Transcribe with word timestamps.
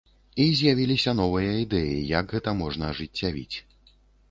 І 0.45 0.45
з'явіліся 0.61 1.11
новыя 1.19 1.51
ідэі, 1.65 2.01
як 2.13 2.25
гэта 2.37 2.57
можна 2.65 2.91
ажыццявіць. 2.97 3.57